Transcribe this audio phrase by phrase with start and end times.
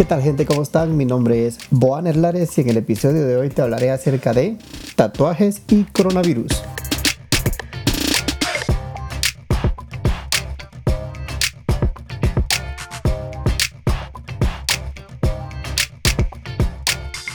[0.00, 0.46] ¿Qué tal gente?
[0.46, 0.96] ¿Cómo están?
[0.96, 4.56] Mi nombre es Boan Erlares y en el episodio de hoy te hablaré acerca de
[4.96, 6.50] tatuajes y coronavirus.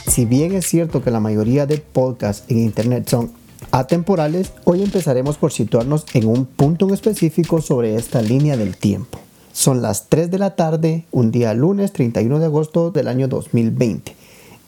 [0.08, 3.30] Si bien es cierto que la mayoría de podcasts en internet son
[3.70, 9.20] atemporales, hoy empezaremos por situarnos en un punto en específico sobre esta línea del tiempo.
[9.56, 14.14] Son las 3 de la tarde, un día lunes 31 de agosto del año 2020,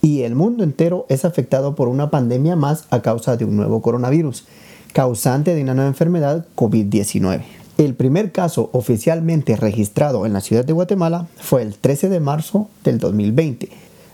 [0.00, 3.82] y el mundo entero es afectado por una pandemia más a causa de un nuevo
[3.82, 4.46] coronavirus,
[4.94, 7.42] causante de una nueva enfermedad COVID-19.
[7.76, 12.70] El primer caso oficialmente registrado en la ciudad de Guatemala fue el 13 de marzo
[12.82, 13.68] del 2020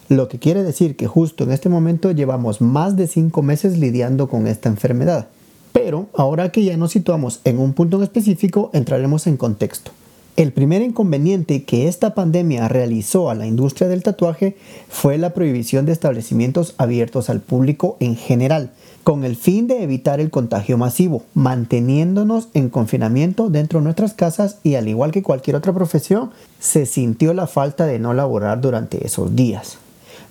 [0.09, 4.29] lo que quiere decir que justo en este momento llevamos más de 5 meses lidiando
[4.29, 5.29] con esta enfermedad.
[5.73, 9.93] Pero ahora que ya nos situamos en un punto en específico, entraremos en contexto.
[10.37, 14.57] El primer inconveniente que esta pandemia realizó a la industria del tatuaje
[14.89, 18.73] fue la prohibición de establecimientos abiertos al público en general,
[19.05, 24.59] con el fin de evitar el contagio masivo, manteniéndonos en confinamiento dentro de nuestras casas
[24.65, 29.07] y al igual que cualquier otra profesión, se sintió la falta de no laborar durante
[29.07, 29.79] esos días.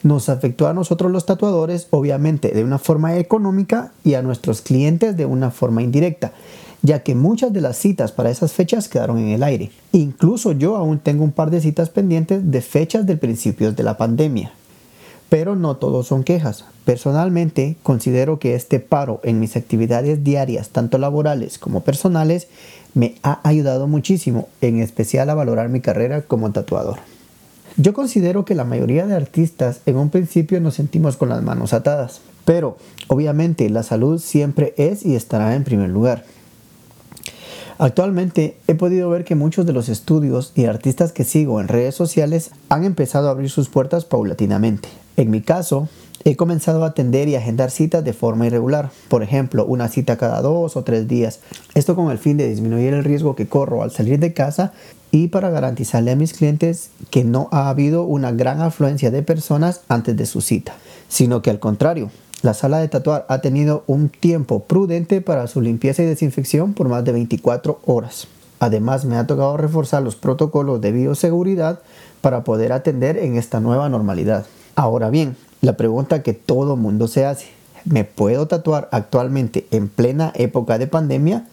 [0.03, 5.15] Nos afectó a nosotros los tatuadores, obviamente de una forma económica y a nuestros clientes
[5.15, 6.33] de una forma indirecta,
[6.83, 9.71] ya que muchas de las citas para esas fechas quedaron en el aire.
[9.93, 13.97] Incluso yo aún tengo un par de citas pendientes de fechas del principio de la
[13.97, 14.51] pandemia.
[15.29, 16.65] Pero no todos son quejas.
[16.85, 22.47] Personalmente considero que este paro en mis actividades diarias, tanto laborales como personales,
[22.93, 26.99] me ha ayudado muchísimo, en especial a valorar mi carrera como tatuador.
[27.77, 31.73] Yo considero que la mayoría de artistas en un principio nos sentimos con las manos
[31.73, 36.25] atadas, pero obviamente la salud siempre es y estará en primer lugar.
[37.77, 41.95] Actualmente he podido ver que muchos de los estudios y artistas que sigo en redes
[41.95, 44.89] sociales han empezado a abrir sus puertas paulatinamente.
[45.17, 45.88] En mi caso,
[46.23, 50.41] he comenzado a atender y agendar citas de forma irregular, por ejemplo, una cita cada
[50.41, 51.39] dos o tres días.
[51.73, 54.72] Esto con el fin de disminuir el riesgo que corro al salir de casa
[55.11, 59.81] y para garantizarle a mis clientes que no ha habido una gran afluencia de personas
[59.88, 60.73] antes de su cita,
[61.07, 62.09] sino que al contrario,
[62.43, 66.89] la sala de tatuar ha tenido un tiempo prudente para su limpieza y desinfección por
[66.89, 68.27] más de 24 horas.
[68.59, 71.79] Además, me ha tocado reforzar los protocolos de bioseguridad
[72.21, 74.45] para poder atender en esta nueva normalidad.
[74.75, 77.47] Ahora bien, la pregunta que todo mundo se hace,
[77.85, 81.47] ¿me puedo tatuar actualmente en plena época de pandemia?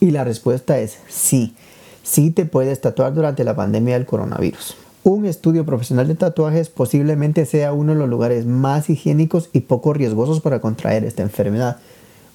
[0.00, 1.54] Y la respuesta es sí
[2.02, 4.74] sí te puedes tatuar durante la pandemia del coronavirus.
[5.02, 9.94] Un estudio profesional de tatuajes posiblemente sea uno de los lugares más higiénicos y poco
[9.94, 11.78] riesgosos para contraer esta enfermedad.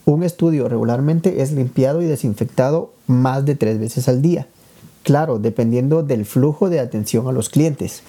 [0.05, 4.47] Un estudio regularmente es limpiado y desinfectado más de tres veces al día.
[5.03, 8.01] Claro, dependiendo del flujo de atención a los clientes.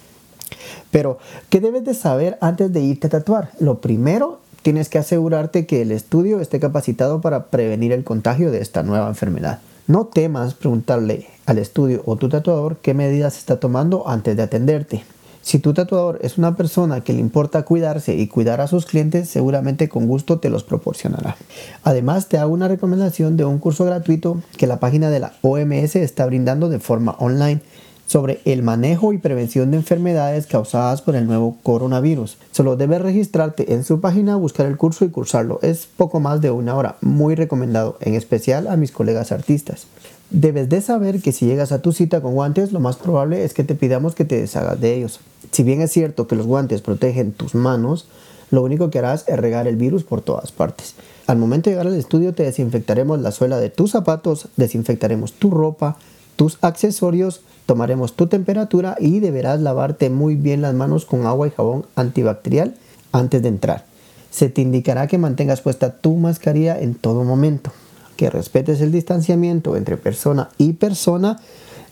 [0.89, 1.19] Pero,
[1.49, 3.51] ¿qué debes de saber antes de irte a tatuar?
[3.59, 8.61] Lo primero, tienes que asegurarte que el estudio esté capacitado para prevenir el contagio de
[8.61, 9.59] esta nueva enfermedad.
[9.87, 15.05] No temas preguntarle al estudio o tu tatuador qué medidas está tomando antes de atenderte.
[15.41, 19.29] Si tu tatuador es una persona que le importa cuidarse y cuidar a sus clientes,
[19.29, 21.37] seguramente con gusto te los proporcionará.
[21.85, 25.95] Además, te hago una recomendación de un curso gratuito que la página de la OMS
[25.95, 27.61] está brindando de forma online
[28.07, 32.37] sobre el manejo y prevención de enfermedades causadas por el nuevo coronavirus.
[32.51, 35.59] Solo debes registrarte en su página, buscar el curso y cursarlo.
[35.61, 39.87] Es poco más de una hora, muy recomendado, en especial a mis colegas artistas.
[40.29, 43.53] Debes de saber que si llegas a tu cita con guantes, lo más probable es
[43.53, 45.19] que te pidamos que te deshagas de ellos.
[45.51, 48.07] Si bien es cierto que los guantes protegen tus manos,
[48.51, 50.95] lo único que harás es regar el virus por todas partes.
[51.27, 55.51] Al momento de llegar al estudio te desinfectaremos la suela de tus zapatos, desinfectaremos tu
[55.51, 55.97] ropa,
[56.37, 61.51] tus accesorios, tomaremos tu temperatura y deberás lavarte muy bien las manos con agua y
[61.51, 62.75] jabón antibacterial
[63.11, 63.83] antes de entrar.
[64.31, 67.71] Se te indicará que mantengas puesta tu mascarilla en todo momento,
[68.15, 71.39] que respetes el distanciamiento entre persona y persona,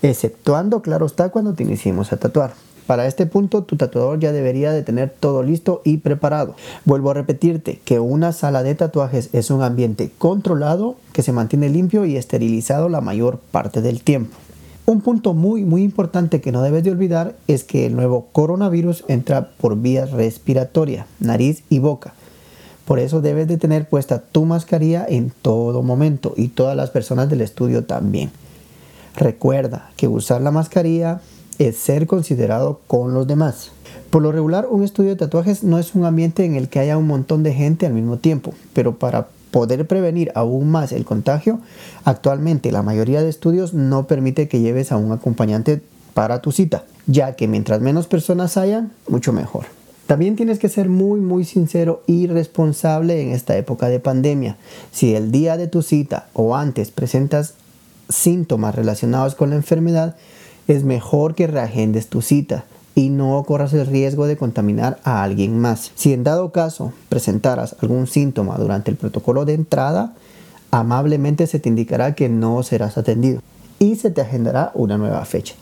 [0.02, 2.54] exceptuando, claro está, cuando te iniciemos a tatuar.
[2.88, 6.56] Para este punto, tu tatuador ya debería de tener todo listo y preparado.
[6.86, 11.70] Vuelvo a repetirte que una sala de tatuajes es un ambiente controlado que se mantiene
[11.70, 14.38] limpio y esterilizado la mayor parte del tiempo.
[14.86, 19.04] Un punto muy muy importante que no debes de olvidar es que el nuevo coronavirus
[19.08, 22.14] entra por vías respiratorias, nariz y boca.
[22.86, 27.30] Por eso debes de tener puesta tu mascarilla en todo momento y todas las personas
[27.30, 28.30] del estudio también.
[29.16, 31.20] Recuerda que usar la mascarilla
[31.60, 33.72] es ser considerado con los demás.
[34.10, 36.98] Por lo regular, un estudio de tatuajes no es un ambiente en el que haya
[36.98, 41.60] un montón de gente al mismo tiempo, pero para poder prevenir aún más el contagio,
[42.04, 45.82] actualmente la mayoría de estudios no permite que lleves a un acompañante
[46.14, 49.66] para tu cita, ya que mientras menos personas hayan, mucho mejor.
[50.08, 54.56] También tienes que ser muy muy sincero y responsable en esta época de pandemia.
[54.92, 57.56] Si el día de tu cita o antes presentas
[58.08, 60.16] síntomas relacionados con la enfermedad,
[60.68, 62.66] es mejor que reagendes tu cita
[62.96, 65.92] y no corras el riesgo de contaminar a alguien más.
[65.96, 70.14] Si en dado caso presentaras algún síntoma durante el protocolo de entrada,
[70.72, 73.42] amablemente se te indicará que no serás atendido
[73.80, 75.56] y se te agendará una nueva fecha.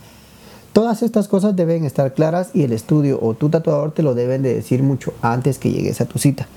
[0.74, 4.42] Todas estas cosas deben estar claras y el estudio o tu tatuador te lo deben
[4.42, 6.48] de decir mucho antes que llegues a tu cita.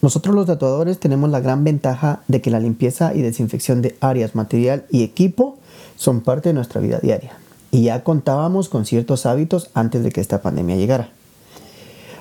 [0.00, 4.34] Nosotros los tatuadores tenemos la gran ventaja de que la limpieza y desinfección de áreas,
[4.34, 5.58] material y equipo
[5.96, 7.41] son parte de nuestra vida diaria.
[7.74, 11.08] Y ya contábamos con ciertos hábitos antes de que esta pandemia llegara.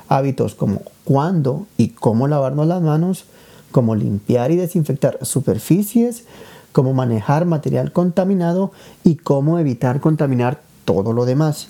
[0.07, 3.25] Hábitos como cuándo y cómo lavarnos las manos,
[3.71, 6.23] cómo limpiar y desinfectar superficies,
[6.71, 8.71] cómo manejar material contaminado
[9.03, 11.67] y cómo evitar contaminar todo lo demás.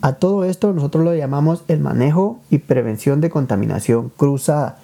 [0.00, 4.78] A todo esto nosotros lo llamamos el manejo y prevención de contaminación cruzada.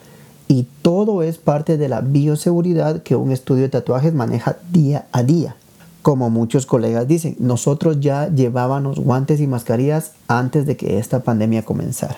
[0.48, 5.22] Y todo es parte de la bioseguridad que un estudio de tatuajes maneja día a
[5.22, 5.54] día.
[6.02, 11.62] Como muchos colegas dicen, nosotros ya llevábamos guantes y mascarillas antes de que esta pandemia
[11.62, 12.16] comenzara.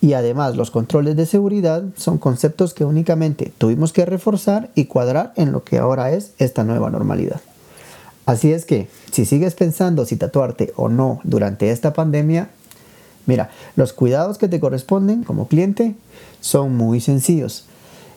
[0.00, 5.32] Y además los controles de seguridad son conceptos que únicamente tuvimos que reforzar y cuadrar
[5.36, 7.40] en lo que ahora es esta nueva normalidad.
[8.26, 12.50] Así es que, si sigues pensando si tatuarte o no durante esta pandemia,
[13.24, 15.94] mira, los cuidados que te corresponden como cliente
[16.40, 17.66] son muy sencillos.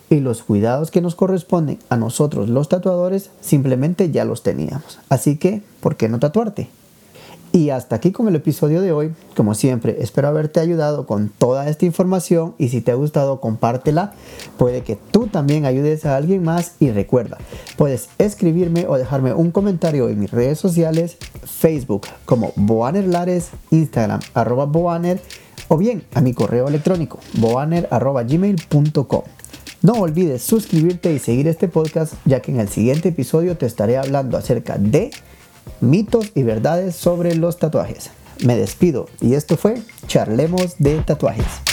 [0.09, 4.99] Y los cuidados que nos corresponden a nosotros los tatuadores simplemente ya los teníamos.
[5.09, 6.69] Así que, ¿por qué no tatuarte?
[7.51, 9.11] Y hasta aquí con el episodio de hoy.
[9.35, 14.13] Como siempre, espero haberte ayudado con toda esta información y si te ha gustado, compártela.
[14.57, 17.37] Puede que tú también ayudes a alguien más y recuerda,
[17.75, 24.19] puedes escribirme o dejarme un comentario en mis redes sociales, Facebook como Boaner Lares, Instagram
[24.35, 25.19] arroba Boaner
[25.69, 27.87] o bien a mi correo electrónico boaner.
[29.81, 33.97] No olvides suscribirte y seguir este podcast ya que en el siguiente episodio te estaré
[33.97, 35.11] hablando acerca de
[35.79, 38.11] mitos y verdades sobre los tatuajes.
[38.43, 41.68] Me despido y esto fue Charlemos de Tatuajes.